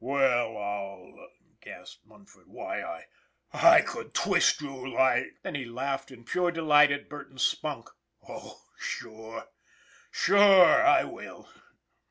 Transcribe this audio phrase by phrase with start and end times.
[0.03, 1.27] "Well, I'll"
[1.61, 3.05] gasped Munford." Why,
[3.53, 7.87] I could twist you like" Then he laughed in pure delight at Burton's spunk"
[8.27, 9.45] Oh, sure!
[10.09, 11.47] Sure, I will."